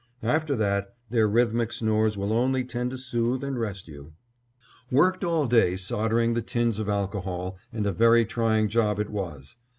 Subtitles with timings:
[0.23, 4.13] After that, their rhythmic snores will only tend to soothe and rest you.
[4.89, 9.57] Worked all day soldering the tins of alcohol, and a very trying job it was.